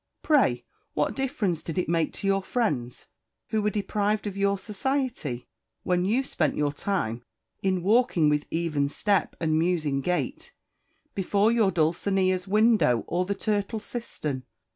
Pray, 0.23 0.65
what 0.95 1.15
difference 1.15 1.61
did 1.61 1.77
it 1.77 1.87
make 1.87 2.11
to 2.11 2.25
your 2.25 2.41
friends, 2.41 3.05
who 3.49 3.61
were 3.61 3.69
deprived 3.69 4.25
of 4.25 4.35
your 4.35 4.57
society, 4.57 5.47
whether 5.83 6.01
you 6.01 6.23
spent 6.23 6.55
your 6.55 6.73
time 6.73 7.21
in 7.61 7.83
walking 7.83 8.27
with 8.27 8.47
'even 8.49 8.89
step, 8.89 9.35
and 9.39 9.59
musing 9.59 10.01
gait,' 10.01 10.53
before 11.13 11.51
your 11.51 11.69
Dulcinea's 11.69 12.47
window 12.47 13.03
or 13.05 13.27
the 13.27 13.35
turtle's 13.35 13.85
cistern? 13.85 14.41